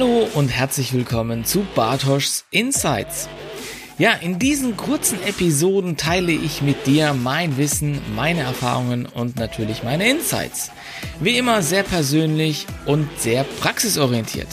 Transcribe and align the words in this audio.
Hallo 0.00 0.26
und 0.32 0.48
herzlich 0.48 0.94
willkommen 0.94 1.44
zu 1.44 1.66
Bartoschs 1.74 2.46
Insights. 2.50 3.28
Ja, 3.98 4.14
in 4.14 4.38
diesen 4.38 4.78
kurzen 4.78 5.22
Episoden 5.24 5.98
teile 5.98 6.32
ich 6.32 6.62
mit 6.62 6.86
dir 6.86 7.12
mein 7.12 7.58
Wissen, 7.58 8.00
meine 8.16 8.40
Erfahrungen 8.40 9.04
und 9.04 9.36
natürlich 9.36 9.82
meine 9.82 10.08
Insights. 10.08 10.70
Wie 11.20 11.36
immer 11.36 11.60
sehr 11.60 11.82
persönlich 11.82 12.66
und 12.86 13.10
sehr 13.18 13.44
praxisorientiert. 13.44 14.48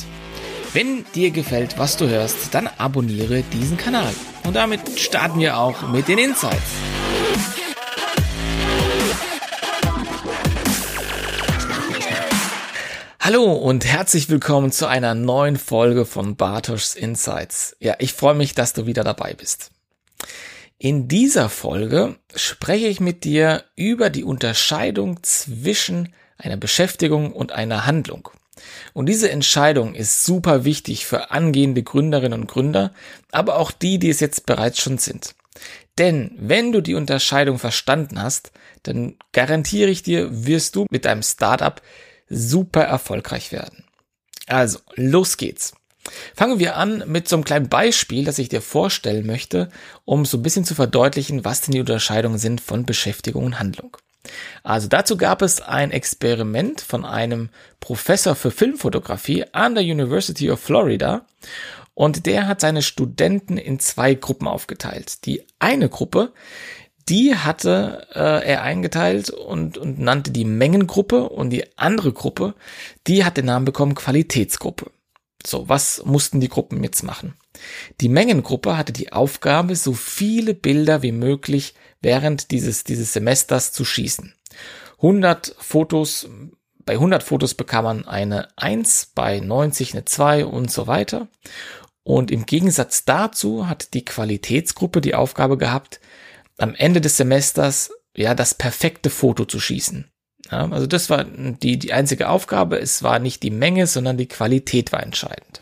Wenn 0.73 1.05
dir 1.15 1.31
gefällt, 1.31 1.79
was 1.79 1.95
du 1.95 2.09
hörst, 2.09 2.53
dann 2.53 2.67
abonniere 2.77 3.43
diesen 3.43 3.77
Kanal. 3.77 4.13
Und 4.43 4.57
damit 4.57 4.99
starten 4.99 5.39
wir 5.39 5.57
auch 5.57 5.87
mit 5.93 6.09
den 6.09 6.17
Insights. 6.17 6.73
Hallo 13.27 13.51
und 13.51 13.83
herzlich 13.83 14.29
willkommen 14.29 14.71
zu 14.71 14.87
einer 14.87 15.13
neuen 15.13 15.57
Folge 15.57 16.05
von 16.05 16.37
Bartoschs 16.37 16.95
Insights. 16.95 17.75
Ja, 17.81 17.95
ich 17.99 18.13
freue 18.13 18.35
mich, 18.35 18.55
dass 18.55 18.71
du 18.71 18.85
wieder 18.85 19.03
dabei 19.03 19.33
bist. 19.33 19.71
In 20.77 21.09
dieser 21.09 21.49
Folge 21.49 22.15
spreche 22.33 22.87
ich 22.87 23.01
mit 23.01 23.25
dir 23.25 23.65
über 23.75 24.09
die 24.09 24.23
Unterscheidung 24.23 25.23
zwischen 25.23 26.13
einer 26.37 26.55
Beschäftigung 26.55 27.33
und 27.33 27.51
einer 27.51 27.85
Handlung. 27.85 28.29
Und 28.93 29.07
diese 29.07 29.29
Entscheidung 29.29 29.93
ist 29.93 30.23
super 30.23 30.63
wichtig 30.63 31.05
für 31.05 31.29
angehende 31.29 31.83
Gründerinnen 31.83 32.39
und 32.43 32.47
Gründer, 32.47 32.93
aber 33.33 33.57
auch 33.57 33.71
die, 33.71 33.99
die 33.99 34.09
es 34.09 34.21
jetzt 34.21 34.45
bereits 34.45 34.79
schon 34.79 34.99
sind. 34.99 35.35
Denn 35.97 36.31
wenn 36.37 36.71
du 36.71 36.79
die 36.79 36.95
Unterscheidung 36.95 37.59
verstanden 37.59 38.23
hast, 38.23 38.53
dann 38.83 39.17
garantiere 39.33 39.89
ich 39.89 40.01
dir, 40.01 40.45
wirst 40.45 40.77
du 40.77 40.85
mit 40.89 41.03
deinem 41.03 41.23
Startup 41.23 41.81
super 42.29 42.83
erfolgreich 42.83 43.51
werden. 43.51 43.83
Also, 44.47 44.79
los 44.95 45.37
geht's. 45.37 45.73
Fangen 46.35 46.59
wir 46.59 46.77
an 46.77 47.03
mit 47.07 47.27
so 47.27 47.35
einem 47.35 47.43
kleinen 47.43 47.69
Beispiel, 47.69 48.23
das 48.23 48.39
ich 48.39 48.49
dir 48.49 48.61
vorstellen 48.61 49.25
möchte, 49.25 49.69
um 50.05 50.25
so 50.25 50.37
ein 50.37 50.43
bisschen 50.43 50.63
zu 50.63 50.73
verdeutlichen, 50.73 51.43
was 51.43 51.61
denn 51.61 51.73
die 51.73 51.79
Unterscheidungen 51.81 52.37
sind 52.37 52.61
von 52.61 52.85
Beschäftigung 52.85 53.45
und 53.45 53.59
Handlung. 53.59 53.97
Also 54.63 54.87
dazu 54.87 55.17
gab 55.17 55.41
es 55.41 55.61
ein 55.61 55.91
Experiment 55.91 56.81
von 56.81 57.05
einem 57.05 57.49
Professor 57.79 58.35
für 58.35 58.51
Filmfotografie 58.51 59.45
an 59.53 59.75
der 59.75 59.83
University 59.83 60.51
of 60.51 60.59
Florida 60.59 61.25
und 61.93 62.25
der 62.25 62.47
hat 62.47 62.61
seine 62.61 62.81
Studenten 62.81 63.57
in 63.57 63.79
zwei 63.79 64.13
Gruppen 64.13 64.47
aufgeteilt. 64.47 65.25
Die 65.25 65.43
eine 65.59 65.89
Gruppe, 65.89 66.33
die 67.09 67.35
hatte 67.35 68.07
äh, 68.13 68.45
er 68.45 68.63
eingeteilt 68.63 69.29
und, 69.29 69.77
und 69.77 69.99
nannte 69.99 70.31
die 70.31 70.45
Mengengruppe 70.45 71.29
und 71.29 71.49
die 71.49 71.65
andere 71.77 72.11
Gruppe, 72.11 72.53
die 73.07 73.23
hat 73.23 73.37
den 73.37 73.45
Namen 73.45 73.65
bekommen 73.65 73.95
Qualitätsgruppe. 73.95 74.91
So, 75.45 75.69
was 75.69 76.03
mussten 76.03 76.41
die 76.41 76.49
Gruppen 76.49 76.83
jetzt 76.83 77.03
machen? 77.03 77.35
Die 78.01 78.09
Mengengruppe 78.09 78.77
hatte 78.77 78.91
die 78.91 79.13
Aufgabe, 79.13 79.75
so 79.75 79.93
viele 79.93 80.53
Bilder 80.53 81.01
wie 81.01 81.11
möglich 81.13 81.73
während 82.01 82.51
dieses, 82.51 82.83
dieses 82.83 83.13
Semesters 83.13 83.71
zu 83.71 83.85
schießen. 83.85 84.33
100 84.97 85.55
Fotos, 85.59 86.27
bei 86.85 86.93
100 86.93 87.23
Fotos 87.23 87.53
bekam 87.53 87.85
man 87.85 88.07
eine 88.07 88.49
1, 88.57 89.11
bei 89.15 89.39
90 89.39 89.93
eine 89.93 90.05
2 90.05 90.45
und 90.45 90.71
so 90.71 90.87
weiter. 90.87 91.27
Und 92.03 92.31
im 92.31 92.45
Gegensatz 92.45 93.05
dazu 93.05 93.67
hat 93.67 93.93
die 93.93 94.05
Qualitätsgruppe 94.05 95.01
die 95.01 95.15
Aufgabe 95.15 95.57
gehabt, 95.57 95.99
am 96.57 96.75
Ende 96.75 97.01
des 97.01 97.17
Semesters 97.17 97.91
ja 98.15 98.33
das 98.33 98.53
perfekte 98.53 99.09
Foto 99.09 99.45
zu 99.45 99.59
schießen. 99.59 100.09
Ja, 100.51 100.69
also 100.69 100.87
das 100.87 101.09
war 101.09 101.23
die, 101.25 101.77
die 101.77 101.93
einzige 101.93 102.29
Aufgabe. 102.29 102.79
Es 102.79 103.03
war 103.03 103.19
nicht 103.19 103.43
die 103.43 103.51
Menge, 103.51 103.87
sondern 103.87 104.17
die 104.17 104.27
Qualität 104.27 104.91
war 104.91 105.03
entscheidend. 105.03 105.61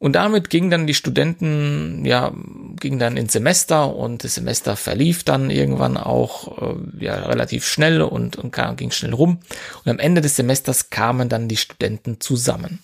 Und 0.00 0.12
damit 0.12 0.48
gingen 0.48 0.70
dann 0.70 0.86
die 0.86 0.94
Studenten, 0.94 2.04
ja, 2.04 2.32
gingen 2.78 3.00
dann 3.00 3.16
ins 3.16 3.32
Semester 3.32 3.96
und 3.96 4.22
das 4.22 4.36
Semester 4.36 4.76
verlief 4.76 5.24
dann 5.24 5.50
irgendwann 5.50 5.96
auch 5.96 6.62
äh, 6.62 7.04
ja, 7.04 7.16
relativ 7.16 7.66
schnell 7.66 8.02
und, 8.02 8.36
und 8.36 8.56
ging 8.76 8.92
schnell 8.92 9.12
rum. 9.12 9.40
Und 9.84 9.90
am 9.90 9.98
Ende 9.98 10.20
des 10.20 10.36
Semesters 10.36 10.90
kamen 10.90 11.28
dann 11.28 11.48
die 11.48 11.56
Studenten 11.56 12.20
zusammen. 12.20 12.78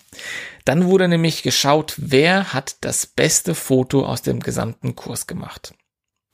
Dann 0.65 0.85
wurde 0.85 1.07
nämlich 1.07 1.41
geschaut, 1.41 1.93
wer 1.95 2.51
hat 2.51 2.75
das 2.81 3.05
beste 3.05 3.55
Foto 3.55 4.05
aus 4.05 4.21
dem 4.21 4.41
gesamten 4.41 4.95
Kurs 4.95 5.25
gemacht. 5.25 5.73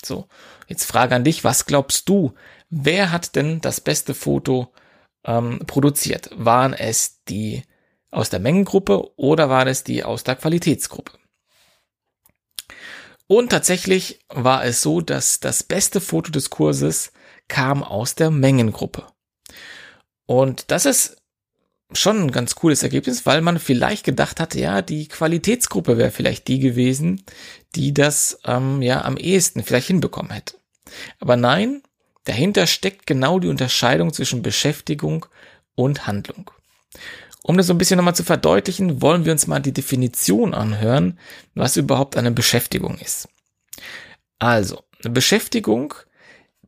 So, 0.03 0.27
jetzt 0.67 0.85
Frage 0.85 1.15
an 1.15 1.23
dich, 1.23 1.43
was 1.43 1.65
glaubst 1.65 2.09
du, 2.09 2.33
wer 2.69 3.11
hat 3.11 3.35
denn 3.35 3.61
das 3.61 3.81
beste 3.81 4.13
Foto 4.13 4.73
ähm, 5.25 5.59
produziert? 5.67 6.29
Waren 6.33 6.73
es 6.73 7.23
die 7.25 7.63
aus 8.09 8.29
der 8.29 8.39
Mengengruppe 8.39 9.17
oder 9.17 9.49
waren 9.49 9.67
es 9.67 9.83
die 9.83 10.03
aus 10.03 10.23
der 10.23 10.35
Qualitätsgruppe? 10.35 11.13
Und 13.27 13.49
tatsächlich 13.49 14.19
war 14.27 14.65
es 14.65 14.81
so, 14.81 14.99
dass 14.99 15.39
das 15.39 15.63
beste 15.63 16.01
Foto 16.01 16.31
des 16.31 16.49
Kurses 16.49 17.13
kam 17.47 17.81
aus 17.83 18.15
der 18.15 18.29
Mengengruppe. 18.29 19.05
Und 20.25 20.71
das 20.71 20.85
ist 20.85 21.20
schon 21.93 22.21
ein 22.21 22.31
ganz 22.31 22.55
cooles 22.55 22.83
Ergebnis, 22.83 23.25
weil 23.25 23.41
man 23.41 23.59
vielleicht 23.59 24.05
gedacht 24.05 24.39
hatte, 24.39 24.59
ja, 24.59 24.81
die 24.81 25.07
Qualitätsgruppe 25.07 25.97
wäre 25.97 26.11
vielleicht 26.11 26.47
die 26.47 26.59
gewesen, 26.59 27.23
die 27.75 27.93
das 27.93 28.39
ähm, 28.45 28.81
ja 28.81 29.03
am 29.03 29.17
ehesten 29.17 29.63
vielleicht 29.63 29.87
hinbekommen 29.87 30.31
hätte. 30.31 30.55
Aber 31.19 31.35
nein, 31.35 31.81
dahinter 32.25 32.67
steckt 32.67 33.05
genau 33.07 33.39
die 33.39 33.47
Unterscheidung 33.47 34.13
zwischen 34.13 34.41
Beschäftigung 34.41 35.25
und 35.75 36.07
Handlung. 36.07 36.51
Um 37.43 37.57
das 37.57 37.67
so 37.67 37.73
ein 37.73 37.77
bisschen 37.77 37.97
nochmal 37.97 38.15
zu 38.15 38.23
verdeutlichen, 38.23 39.01
wollen 39.01 39.25
wir 39.25 39.31
uns 39.31 39.47
mal 39.47 39.59
die 39.59 39.73
Definition 39.73 40.53
anhören, 40.53 41.17
was 41.55 41.77
überhaupt 41.77 42.15
eine 42.17 42.31
Beschäftigung 42.31 42.97
ist. 42.99 43.27
Also, 44.37 44.83
eine 45.03 45.13
Beschäftigung 45.13 45.93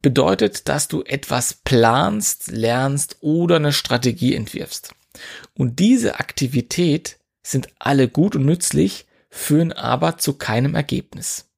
bedeutet, 0.02 0.68
dass 0.68 0.88
du 0.88 1.04
etwas 1.04 1.54
planst, 1.54 2.52
lernst 2.52 3.18
oder 3.22 3.58
eine 3.58 3.72
Strategie 3.72 4.36
entwirfst. 4.36 4.94
Und 5.54 5.80
diese 5.80 6.20
Aktivität 6.20 7.20
sind 7.42 7.68
alle 7.80 8.08
gut 8.08 8.36
und 8.36 8.46
nützlich, 8.46 9.06
führen 9.30 9.72
aber 9.72 10.18
zu 10.18 10.34
keinem 10.34 10.76
Ergebnis. 10.76 11.50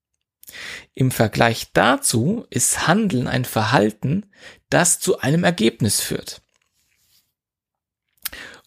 Im 0.94 1.12
Vergleich 1.12 1.68
dazu 1.74 2.46
ist 2.50 2.88
Handeln 2.88 3.28
ein 3.28 3.46
Verhalten, 3.46 4.26
das 4.70 5.00
zu 5.00 5.20
einem 5.20 5.44
Ergebnis 5.44 6.02
führt. 6.02 6.42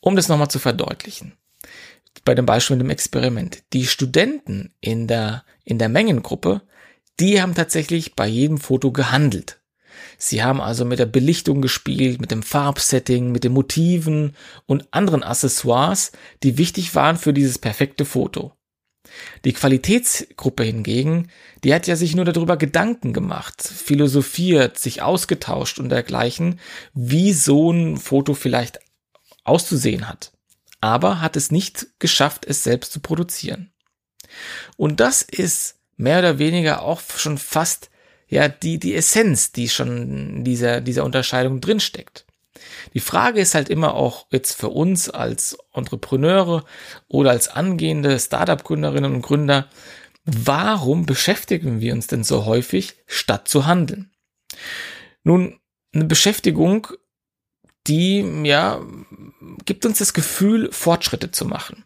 Um 0.00 0.16
das 0.16 0.28
nochmal 0.28 0.50
zu 0.50 0.58
verdeutlichen. 0.58 1.36
Bei 2.24 2.34
dem 2.34 2.46
Beispiel 2.46 2.76
mit 2.76 2.84
dem 2.84 2.90
Experiment. 2.90 3.62
Die 3.72 3.86
Studenten 3.86 4.74
in 4.80 5.06
der, 5.06 5.44
in 5.64 5.78
der 5.78 5.88
Mengengruppe, 5.88 6.62
die 7.20 7.40
haben 7.40 7.54
tatsächlich 7.54 8.14
bei 8.14 8.26
jedem 8.26 8.58
Foto 8.58 8.92
gehandelt. 8.92 9.60
Sie 10.16 10.42
haben 10.42 10.60
also 10.60 10.84
mit 10.84 10.98
der 10.98 11.06
Belichtung 11.06 11.62
gespielt, 11.62 12.20
mit 12.20 12.30
dem 12.30 12.42
Farbsetting, 12.42 13.32
mit 13.32 13.44
den 13.44 13.52
Motiven 13.52 14.36
und 14.66 14.86
anderen 14.92 15.22
Accessoires, 15.22 16.12
die 16.42 16.58
wichtig 16.58 16.94
waren 16.94 17.16
für 17.16 17.32
dieses 17.32 17.58
perfekte 17.58 18.04
Foto. 18.04 18.52
Die 19.44 19.52
Qualitätsgruppe 19.52 20.64
hingegen, 20.64 21.30
die 21.64 21.74
hat 21.74 21.86
ja 21.86 21.96
sich 21.96 22.14
nur 22.14 22.24
darüber 22.24 22.56
Gedanken 22.56 23.12
gemacht, 23.12 23.62
philosophiert, 23.62 24.78
sich 24.78 25.02
ausgetauscht 25.02 25.78
und 25.78 25.88
dergleichen, 25.88 26.60
wie 26.94 27.32
so 27.32 27.72
ein 27.72 27.96
Foto 27.96 28.34
vielleicht 28.34 28.80
auszusehen 29.44 30.08
hat, 30.08 30.32
aber 30.80 31.20
hat 31.20 31.36
es 31.36 31.50
nicht 31.50 31.88
geschafft, 31.98 32.44
es 32.46 32.62
selbst 32.62 32.92
zu 32.92 33.00
produzieren. 33.00 33.72
Und 34.76 35.00
das 35.00 35.22
ist 35.22 35.76
mehr 35.96 36.18
oder 36.20 36.38
weniger 36.38 36.82
auch 36.82 37.00
schon 37.00 37.38
fast 37.38 37.90
ja 38.28 38.48
die, 38.48 38.78
die 38.78 38.94
Essenz, 38.94 39.52
die 39.52 39.68
schon 39.68 40.36
in 40.38 40.44
dieser, 40.44 40.80
dieser 40.80 41.04
Unterscheidung 41.04 41.60
drinsteckt. 41.60 42.24
Die 42.94 43.00
Frage 43.00 43.40
ist 43.40 43.54
halt 43.54 43.68
immer 43.68 43.94
auch 43.94 44.26
jetzt 44.30 44.54
für 44.54 44.68
uns 44.68 45.08
als 45.10 45.56
Entrepreneure 45.72 46.64
oder 47.08 47.30
als 47.30 47.48
angehende 47.48 48.18
Startup-Gründerinnen 48.18 49.14
und 49.14 49.22
Gründer, 49.22 49.68
warum 50.24 51.06
beschäftigen 51.06 51.80
wir 51.80 51.92
uns 51.92 52.06
denn 52.06 52.24
so 52.24 52.44
häufig, 52.44 52.96
statt 53.06 53.48
zu 53.48 53.66
handeln? 53.66 54.10
Nun, 55.22 55.58
eine 55.92 56.04
Beschäftigung, 56.04 56.88
die, 57.86 58.42
ja, 58.44 58.80
gibt 59.64 59.86
uns 59.86 59.98
das 59.98 60.12
Gefühl, 60.12 60.70
Fortschritte 60.72 61.30
zu 61.30 61.46
machen. 61.46 61.84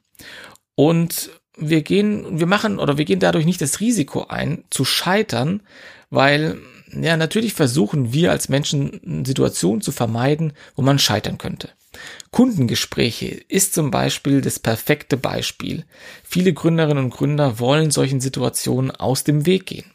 Und 0.74 1.30
wir 1.56 1.82
gehen, 1.82 2.38
wir 2.38 2.46
machen 2.46 2.78
oder 2.78 2.98
wir 2.98 3.04
gehen 3.04 3.20
dadurch 3.20 3.44
nicht 3.44 3.60
das 3.60 3.80
Risiko 3.80 4.26
ein, 4.28 4.64
zu 4.70 4.84
scheitern, 4.84 5.62
weil 6.10 6.58
ja 6.92 7.16
natürlich 7.16 7.54
versuchen 7.54 8.12
wir 8.12 8.30
als 8.30 8.48
Menschen 8.48 9.24
Situationen 9.24 9.82
zu 9.82 9.92
vermeiden, 9.92 10.52
wo 10.76 10.82
man 10.82 10.98
scheitern 10.98 11.38
könnte. 11.38 11.70
Kundengespräche 12.30 13.26
ist 13.26 13.74
zum 13.74 13.90
Beispiel 13.90 14.40
das 14.40 14.58
perfekte 14.58 15.16
Beispiel. 15.16 15.84
Viele 16.24 16.54
Gründerinnen 16.54 17.04
und 17.04 17.10
Gründer 17.10 17.58
wollen 17.58 17.90
solchen 17.90 18.20
Situationen 18.20 18.90
aus 18.90 19.24
dem 19.24 19.44
Weg 19.44 19.66
gehen. 19.66 19.92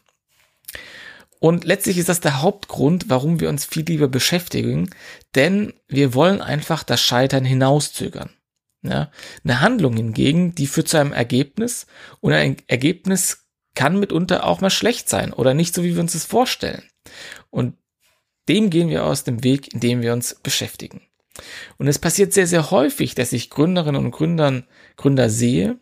Und 1.40 1.64
letztlich 1.64 1.98
ist 1.98 2.08
das 2.08 2.20
der 2.20 2.42
Hauptgrund, 2.42 3.06
warum 3.08 3.40
wir 3.40 3.48
uns 3.48 3.64
viel 3.64 3.84
lieber 3.84 4.08
beschäftigen, 4.08 4.90
denn 5.34 5.72
wir 5.86 6.14
wollen 6.14 6.40
einfach 6.40 6.82
das 6.82 7.00
Scheitern 7.00 7.44
hinauszögern. 7.44 8.30
Ja, 8.82 9.10
eine 9.42 9.60
Handlung 9.60 9.96
hingegen, 9.96 10.54
die 10.54 10.68
führt 10.68 10.88
zu 10.88 10.98
einem 10.98 11.12
Ergebnis 11.12 11.86
und 12.20 12.32
ein 12.32 12.56
Ergebnis 12.68 13.48
kann 13.74 13.98
mitunter 13.98 14.44
auch 14.44 14.60
mal 14.60 14.70
schlecht 14.70 15.08
sein 15.08 15.32
oder 15.32 15.54
nicht 15.54 15.74
so, 15.74 15.82
wie 15.82 15.94
wir 15.94 16.00
uns 16.00 16.12
das 16.12 16.24
vorstellen. 16.24 16.82
Und 17.50 17.74
dem 18.48 18.70
gehen 18.70 18.88
wir 18.88 19.04
aus 19.04 19.24
dem 19.24 19.44
Weg, 19.44 19.72
indem 19.74 20.00
wir 20.02 20.12
uns 20.12 20.34
beschäftigen. 20.34 21.02
Und 21.76 21.86
es 21.86 21.98
passiert 21.98 22.32
sehr, 22.32 22.46
sehr 22.46 22.70
häufig, 22.70 23.14
dass 23.14 23.32
ich 23.32 23.50
Gründerinnen 23.50 24.04
und 24.04 24.10
Gründern, 24.10 24.66
Gründer 24.96 25.30
sehe, 25.30 25.78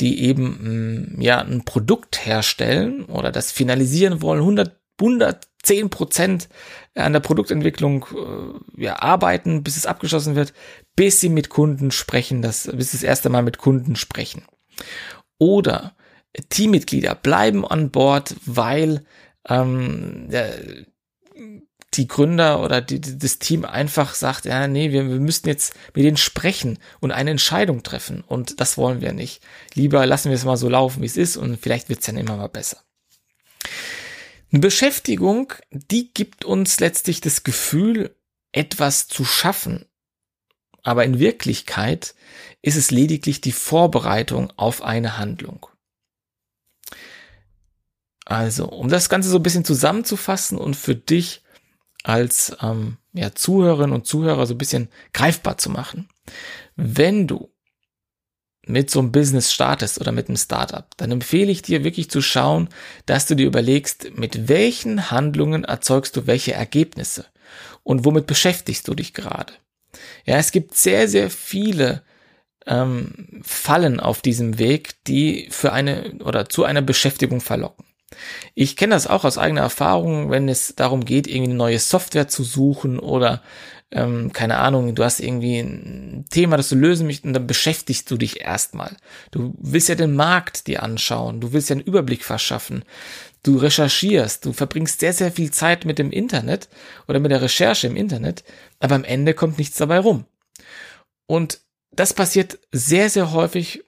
die 0.00 0.22
eben 0.24 1.16
mm, 1.16 1.20
ja 1.20 1.40
ein 1.40 1.64
Produkt 1.64 2.24
herstellen 2.24 3.04
oder 3.06 3.32
das 3.32 3.52
finalisieren 3.52 4.22
wollen, 4.22 4.40
100, 4.40 4.78
110 4.98 5.90
Prozent 5.90 6.48
an 6.94 7.12
der 7.12 7.20
Produktentwicklung 7.20 8.06
äh, 8.14 8.82
ja, 8.82 9.02
arbeiten, 9.02 9.62
bis 9.62 9.76
es 9.76 9.86
abgeschlossen 9.86 10.36
wird, 10.36 10.54
bis 10.96 11.20
sie 11.20 11.28
mit 11.28 11.50
Kunden 11.50 11.90
sprechen, 11.90 12.42
das, 12.42 12.68
bis 12.72 12.92
das 12.92 13.02
erste 13.02 13.28
Mal 13.28 13.42
mit 13.42 13.58
Kunden 13.58 13.96
sprechen. 13.96 14.42
Oder 15.38 15.94
Teammitglieder 16.48 17.14
bleiben 17.14 17.66
an 17.66 17.90
Bord, 17.90 18.34
weil 18.44 19.04
ähm, 19.48 20.28
die 21.94 22.08
Gründer 22.08 22.62
oder 22.62 22.80
die, 22.80 23.00
das 23.00 23.38
Team 23.38 23.64
einfach 23.64 24.14
sagt, 24.14 24.44
ja, 24.44 24.66
nee, 24.68 24.92
wir, 24.92 25.08
wir 25.08 25.20
müssten 25.20 25.48
jetzt 25.48 25.74
mit 25.94 26.04
denen 26.04 26.16
sprechen 26.16 26.78
und 27.00 27.12
eine 27.12 27.30
Entscheidung 27.30 27.82
treffen. 27.82 28.22
Und 28.26 28.60
das 28.60 28.76
wollen 28.76 29.00
wir 29.00 29.12
nicht. 29.12 29.42
Lieber 29.74 30.04
lassen 30.06 30.30
wir 30.30 30.36
es 30.36 30.44
mal 30.44 30.56
so 30.56 30.68
laufen, 30.68 31.02
wie 31.02 31.06
es 31.06 31.16
ist 31.16 31.36
und 31.36 31.58
vielleicht 31.58 31.88
wird 31.88 32.00
es 32.00 32.06
dann 32.06 32.16
immer 32.16 32.36
mal 32.36 32.48
besser. 32.48 32.78
Eine 34.52 34.60
Beschäftigung, 34.60 35.52
die 35.70 36.12
gibt 36.12 36.44
uns 36.44 36.80
letztlich 36.80 37.20
das 37.20 37.44
Gefühl, 37.44 38.16
etwas 38.52 39.08
zu 39.08 39.24
schaffen. 39.24 39.86
Aber 40.86 41.04
in 41.04 41.18
Wirklichkeit 41.18 42.14
ist 42.62 42.76
es 42.76 42.92
lediglich 42.92 43.40
die 43.40 43.50
Vorbereitung 43.50 44.52
auf 44.54 44.82
eine 44.82 45.18
Handlung. 45.18 45.66
Also, 48.24 48.68
um 48.68 48.88
das 48.88 49.08
Ganze 49.08 49.28
so 49.28 49.38
ein 49.38 49.42
bisschen 49.42 49.64
zusammenzufassen 49.64 50.56
und 50.56 50.76
für 50.76 50.94
dich 50.94 51.42
als 52.04 52.56
ähm, 52.62 52.98
ja, 53.14 53.34
Zuhörerinnen 53.34 53.92
und 53.96 54.06
Zuhörer 54.06 54.46
so 54.46 54.54
ein 54.54 54.58
bisschen 54.58 54.88
greifbar 55.12 55.58
zu 55.58 55.70
machen. 55.70 56.08
Wenn 56.76 57.26
du 57.26 57.50
mit 58.64 58.88
so 58.88 59.00
einem 59.00 59.10
Business 59.10 59.52
startest 59.52 60.00
oder 60.00 60.12
mit 60.12 60.28
einem 60.28 60.36
Startup, 60.36 60.86
dann 60.98 61.10
empfehle 61.10 61.50
ich 61.50 61.62
dir 61.62 61.82
wirklich 61.82 62.10
zu 62.10 62.22
schauen, 62.22 62.68
dass 63.06 63.26
du 63.26 63.34
dir 63.34 63.48
überlegst, 63.48 64.16
mit 64.16 64.48
welchen 64.48 65.10
Handlungen 65.10 65.64
erzeugst 65.64 66.16
du 66.16 66.28
welche 66.28 66.52
Ergebnisse 66.52 67.26
und 67.82 68.04
womit 68.04 68.28
beschäftigst 68.28 68.86
du 68.86 68.94
dich 68.94 69.14
gerade. 69.14 69.52
Ja, 70.24 70.36
es 70.36 70.52
gibt 70.52 70.76
sehr, 70.76 71.08
sehr 71.08 71.30
viele 71.30 72.02
ähm, 72.66 73.40
Fallen 73.42 74.00
auf 74.00 74.20
diesem 74.20 74.58
Weg, 74.58 74.94
die 75.06 75.48
für 75.50 75.72
eine 75.72 76.14
oder 76.24 76.48
zu 76.48 76.64
einer 76.64 76.82
Beschäftigung 76.82 77.40
verlocken. 77.40 77.84
Ich 78.54 78.76
kenne 78.76 78.94
das 78.94 79.06
auch 79.06 79.24
aus 79.24 79.38
eigener 79.38 79.62
Erfahrung, 79.62 80.30
wenn 80.30 80.48
es 80.48 80.74
darum 80.76 81.04
geht, 81.04 81.26
irgendwie 81.26 81.50
eine 81.50 81.58
neue 81.58 81.78
Software 81.78 82.28
zu 82.28 82.44
suchen 82.44 82.98
oder 82.98 83.42
ähm, 83.92 84.32
keine 84.32 84.58
Ahnung, 84.58 84.94
du 84.94 85.04
hast 85.04 85.20
irgendwie 85.20 85.58
ein 85.58 86.24
Thema, 86.30 86.56
das 86.56 86.68
du 86.68 86.74
lösen 86.74 87.06
möchtest 87.06 87.24
und 87.24 87.34
dann 87.34 87.46
beschäftigst 87.46 88.10
du 88.10 88.16
dich 88.16 88.40
erstmal. 88.40 88.96
Du 89.30 89.54
willst 89.58 89.88
ja 89.88 89.94
den 89.94 90.14
Markt 90.14 90.66
dir 90.66 90.82
anschauen, 90.82 91.40
du 91.40 91.52
willst 91.52 91.70
ja 91.70 91.74
einen 91.74 91.84
Überblick 91.84 92.24
verschaffen, 92.24 92.84
du 93.46 93.56
recherchierst, 93.56 94.44
du 94.44 94.52
verbringst 94.52 95.00
sehr, 95.00 95.12
sehr 95.12 95.30
viel 95.30 95.50
Zeit 95.50 95.84
mit 95.84 95.98
dem 95.98 96.10
Internet 96.10 96.68
oder 97.06 97.20
mit 97.20 97.30
der 97.30 97.42
Recherche 97.42 97.86
im 97.86 97.96
Internet, 97.96 98.44
aber 98.80 98.94
am 98.94 99.04
Ende 99.04 99.34
kommt 99.34 99.58
nichts 99.58 99.76
dabei 99.76 99.98
rum. 99.98 100.24
Und 101.26 101.60
das 101.92 102.12
passiert 102.12 102.58
sehr, 102.72 103.08
sehr 103.10 103.32
häufig 103.32 103.84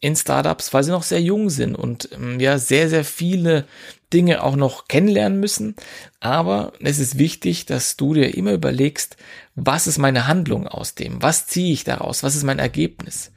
in 0.00 0.16
Startups, 0.16 0.74
weil 0.74 0.82
sie 0.82 0.90
noch 0.90 1.04
sehr 1.04 1.20
jung 1.20 1.48
sind 1.48 1.76
und 1.76 2.08
ähm, 2.12 2.40
ja 2.40 2.58
sehr, 2.58 2.88
sehr 2.88 3.04
viele 3.04 3.66
Dinge 4.12 4.42
auch 4.42 4.56
noch 4.56 4.88
kennenlernen 4.88 5.38
müssen. 5.38 5.76
Aber 6.18 6.72
es 6.80 6.98
ist 6.98 7.18
wichtig, 7.18 7.66
dass 7.66 7.96
du 7.96 8.14
dir 8.14 8.34
immer 8.34 8.52
überlegst, 8.52 9.16
was 9.54 9.86
ist 9.86 9.98
meine 9.98 10.26
Handlung 10.26 10.66
aus 10.66 10.94
dem? 10.96 11.22
Was 11.22 11.46
ziehe 11.46 11.72
ich 11.72 11.84
daraus? 11.84 12.22
Was 12.22 12.34
ist 12.34 12.42
mein 12.42 12.58
Ergebnis? 12.58 13.31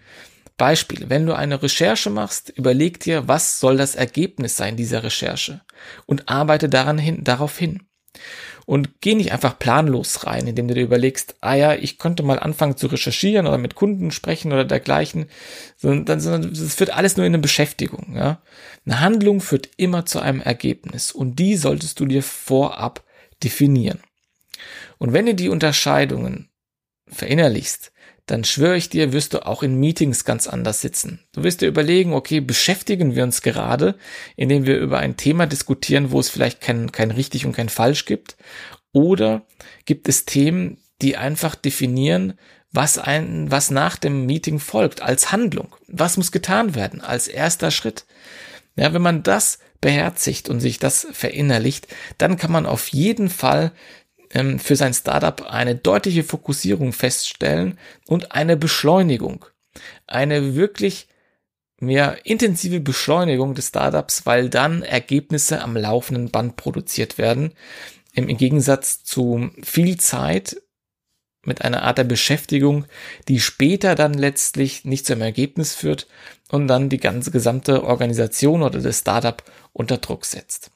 Beispiel, 0.57 1.09
wenn 1.09 1.25
du 1.25 1.33
eine 1.33 1.61
Recherche 1.61 2.09
machst, 2.09 2.49
überleg 2.49 2.99
dir, 2.99 3.27
was 3.27 3.59
soll 3.59 3.77
das 3.77 3.95
Ergebnis 3.95 4.55
sein 4.55 4.77
dieser 4.77 5.03
Recherche 5.03 5.61
und 6.05 6.29
arbeite 6.29 6.69
daran 6.69 6.97
hin, 6.97 7.23
darauf 7.23 7.57
hin. 7.57 7.83
Und 8.65 8.99
geh 9.01 9.13
nicht 9.13 9.31
einfach 9.31 9.59
planlos 9.59 10.25
rein, 10.25 10.47
indem 10.47 10.67
du 10.67 10.73
dir 10.73 10.83
überlegst, 10.83 11.35
ah 11.41 11.53
ja, 11.53 11.75
ich 11.75 11.99
könnte 11.99 12.23
mal 12.23 12.39
anfangen 12.39 12.77
zu 12.77 12.87
recherchieren 12.87 13.45
oder 13.45 13.59
mit 13.59 13.75
Kunden 13.75 14.09
sprechen 14.09 14.51
oder 14.51 14.65
dergleichen, 14.65 15.27
sondern, 15.77 16.19
sondern 16.19 16.51
es 16.51 16.73
führt 16.73 16.89
alles 16.89 17.15
nur 17.15 17.27
in 17.27 17.33
eine 17.33 17.41
Beschäftigung. 17.41 18.15
Ja? 18.15 18.41
Eine 18.85 19.01
Handlung 19.01 19.41
führt 19.41 19.69
immer 19.77 20.07
zu 20.07 20.19
einem 20.19 20.41
Ergebnis 20.41 21.11
und 21.11 21.37
die 21.37 21.57
solltest 21.57 21.99
du 21.99 22.07
dir 22.07 22.23
vorab 22.23 23.03
definieren. 23.43 23.99
Und 24.97 25.13
wenn 25.13 25.27
du 25.27 25.35
die 25.35 25.49
Unterscheidungen 25.49 26.49
verinnerlichst, 27.07 27.91
dann 28.25 28.43
schwöre 28.43 28.77
ich 28.77 28.89
dir, 28.89 29.13
wirst 29.13 29.33
du 29.33 29.45
auch 29.45 29.61
in 29.61 29.75
Meetings 29.75 30.25
ganz 30.25 30.47
anders 30.47 30.81
sitzen. 30.81 31.19
Du 31.31 31.43
wirst 31.43 31.61
dir 31.61 31.67
überlegen, 31.67 32.13
okay, 32.13 32.39
beschäftigen 32.39 33.15
wir 33.15 33.23
uns 33.23 33.41
gerade, 33.41 33.95
indem 34.35 34.65
wir 34.65 34.79
über 34.79 34.97
ein 34.99 35.15
Thema 35.15 35.45
diskutieren, 35.45 36.11
wo 36.11 36.19
es 36.19 36.29
vielleicht 36.29 36.59
kein, 36.59 36.91
kein 36.91 37.11
richtig 37.11 37.45
und 37.45 37.53
kein 37.53 37.69
falsch 37.69 38.05
gibt? 38.05 38.35
Oder 38.91 39.45
gibt 39.85 40.09
es 40.09 40.25
Themen, 40.25 40.77
die 41.01 41.17
einfach 41.17 41.53
definieren, 41.53 42.33
was 42.71 42.97
ein, 42.97 43.51
was 43.51 43.69
nach 43.69 43.95
dem 43.95 44.25
Meeting 44.25 44.59
folgt 44.59 45.01
als 45.01 45.31
Handlung? 45.31 45.75
Was 45.87 46.17
muss 46.17 46.31
getan 46.31 46.75
werden 46.75 47.01
als 47.01 47.27
erster 47.27 47.71
Schritt? 47.71 48.05
Ja, 48.75 48.93
wenn 48.93 49.01
man 49.01 49.23
das 49.23 49.59
beherzigt 49.81 50.49
und 50.49 50.59
sich 50.59 50.79
das 50.79 51.07
verinnerlicht, 51.11 51.87
dann 52.17 52.37
kann 52.37 52.51
man 52.51 52.65
auf 52.65 52.87
jeden 52.87 53.29
Fall 53.29 53.71
ähm, 54.35 54.59
für 54.59 54.75
sein 54.75 54.93
Startup 54.93 55.41
eine 55.49 55.75
deutliche 55.75 56.23
Fokussierung 56.23 56.93
feststellen 56.93 57.79
und 58.05 58.33
eine 58.33 58.57
Beschleunigung. 58.57 59.45
Eine 60.05 60.55
wirklich 60.55 61.07
mehr 61.79 62.25
intensive 62.25 62.79
Beschleunigung 62.79 63.55
des 63.55 63.69
Startups, 63.69 64.25
weil 64.25 64.49
dann 64.49 64.83
Ergebnisse 64.83 65.61
am 65.61 65.75
laufenden 65.75 66.29
Band 66.29 66.55
produziert 66.55 67.17
werden. 67.17 67.53
Im 68.13 68.27
Gegensatz 68.27 69.03
zu 69.03 69.49
viel 69.63 69.97
Zeit 69.97 70.61
mit 71.43 71.61
einer 71.61 71.83
Art 71.83 71.97
der 71.97 72.05
Beschäftigung, 72.05 72.85
die 73.27 73.39
später 73.39 73.95
dann 73.95 74.13
letztlich 74.13 74.83
nicht 74.85 75.05
zum 75.05 75.21
Ergebnis 75.21 75.75
führt 75.75 76.07
und 76.49 76.67
dann 76.67 76.89
die 76.89 76.97
ganze 76.97 77.31
gesamte 77.31 77.83
Organisation 77.83 78.63
oder 78.63 78.79
das 78.79 78.99
Startup 78.99 79.43
unter 79.73 79.97
Druck 79.97 80.25
setzt. 80.25 80.71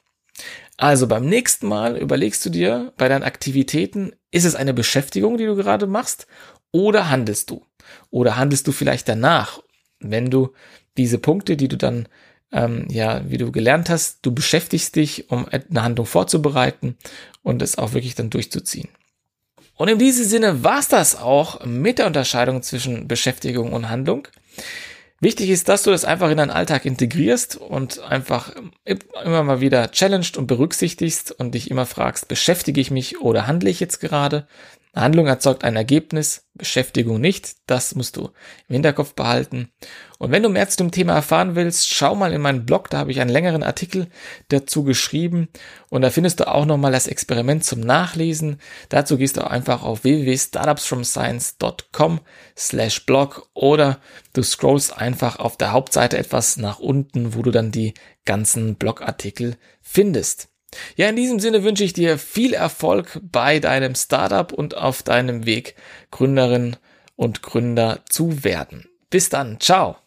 Also 0.79 1.07
beim 1.07 1.25
nächsten 1.25 1.67
Mal 1.67 1.97
überlegst 1.97 2.45
du 2.45 2.49
dir 2.49 2.93
bei 2.95 3.09
deinen 3.09 3.23
Aktivitäten, 3.23 4.13
ist 4.31 4.45
es 4.45 4.55
eine 4.55 4.73
Beschäftigung, 4.73 5.37
die 5.37 5.45
du 5.45 5.57
gerade 5.57 5.87
machst, 5.87 6.25
oder 6.71 7.09
handelst 7.09 7.49
du? 7.49 7.65
Oder 8.11 8.37
handelst 8.37 8.65
du 8.65 8.71
vielleicht 8.71 9.09
danach, 9.09 9.61
wenn 9.99 10.31
du 10.31 10.53
diese 10.95 11.17
Punkte, 11.17 11.57
die 11.57 11.67
du 11.67 11.75
dann, 11.75 12.07
ähm, 12.53 12.87
ja, 12.89 13.29
wie 13.29 13.37
du 13.37 13.51
gelernt 13.51 13.89
hast, 13.89 14.19
du 14.21 14.33
beschäftigst 14.33 14.95
dich, 14.95 15.29
um 15.29 15.45
eine 15.49 15.83
Handlung 15.83 16.05
vorzubereiten 16.05 16.95
und 17.43 17.61
es 17.61 17.77
auch 17.77 17.91
wirklich 17.91 18.15
dann 18.15 18.29
durchzuziehen. 18.29 18.87
Und 19.75 19.89
in 19.89 19.99
diesem 19.99 20.23
Sinne 20.23 20.63
war 20.63 20.79
es 20.79 20.87
das 20.87 21.17
auch 21.17 21.65
mit 21.65 21.99
der 21.99 22.07
Unterscheidung 22.07 22.63
zwischen 22.63 23.05
Beschäftigung 23.05 23.73
und 23.73 23.89
Handlung. 23.89 24.29
Wichtig 25.21 25.49
ist, 25.49 25.67
dass 25.67 25.83
du 25.83 25.91
das 25.91 26.05
einfach 26.05 26.29
in 26.29 26.37
deinen 26.37 26.49
Alltag 26.49 26.85
integrierst 26.85 27.57
und 27.57 27.99
einfach 27.99 28.53
immer 28.85 29.43
mal 29.43 29.59
wieder 29.59 29.91
challenged 29.91 30.37
und 30.37 30.47
berücksichtigst 30.47 31.31
und 31.31 31.55
dich 31.55 31.69
immer 31.69 31.85
fragst, 31.85 32.29
beschäftige 32.29 32.79
ich 32.79 32.89
mich 32.89 33.19
oder 33.19 33.45
handle 33.45 33.69
ich 33.69 33.81
jetzt 33.81 33.99
gerade? 33.99 34.47
Eine 34.91 35.05
Handlung 35.05 35.27
erzeugt 35.27 35.63
ein 35.63 35.75
Ergebnis, 35.75 36.47
Beschäftigung 36.55 37.21
nicht. 37.21 37.57
Das 37.67 37.93
musst 37.93 38.17
du 38.17 38.31
im 38.67 38.73
Hinterkopf 38.73 39.13
behalten. 39.13 39.69
Und 40.17 40.31
wenn 40.31 40.41
du 40.41 40.49
mehr 40.49 40.67
zu 40.67 40.77
dem 40.77 40.89
Thema 40.89 41.13
erfahren 41.13 41.53
willst, 41.55 41.87
schau 41.87 42.15
mal 42.15 42.33
in 42.33 42.41
meinen 42.41 42.65
Blog, 42.65 42.89
da 42.89 42.97
habe 42.97 43.11
ich 43.11 43.21
einen 43.21 43.29
längeren 43.29 43.61
Artikel 43.61 44.07
dazu 44.47 44.83
geschrieben 44.83 45.47
und 45.89 46.01
da 46.01 46.09
findest 46.09 46.39
du 46.39 46.47
auch 46.47 46.65
nochmal 46.65 46.91
das 46.91 47.05
Experiment 47.07 47.63
zum 47.63 47.81
Nachlesen. 47.81 48.59
Dazu 48.89 49.17
gehst 49.17 49.37
du 49.37 49.47
einfach 49.47 49.83
auf 49.83 50.03
www.startupsfromscience.com 50.03 52.21
slash 52.57 53.05
blog 53.05 53.47
oder 53.53 53.99
du 54.33 54.41
scrollst 54.41 54.97
einfach 54.97 55.37
auf 55.37 55.55
der 55.55 55.71
Hauptseite 55.71 56.17
etwas 56.17 56.57
nach 56.57 56.79
unten, 56.79 57.35
wo 57.35 57.43
du 57.43 57.51
dann 57.51 57.71
die 57.71 57.93
ganzen 58.25 58.73
Blogartikel 58.75 59.55
findest. 59.81 60.49
Ja, 60.95 61.09
in 61.09 61.15
diesem 61.15 61.39
Sinne 61.39 61.63
wünsche 61.63 61.83
ich 61.83 61.93
dir 61.93 62.17
viel 62.17 62.53
Erfolg 62.53 63.19
bei 63.23 63.59
deinem 63.59 63.95
Startup 63.95 64.51
und 64.51 64.75
auf 64.75 65.03
deinem 65.03 65.45
Weg, 65.45 65.75
Gründerin 66.11 66.77
und 67.15 67.41
Gründer 67.41 67.99
zu 68.09 68.43
werden. 68.43 68.87
Bis 69.09 69.29
dann, 69.29 69.59
ciao. 69.59 69.97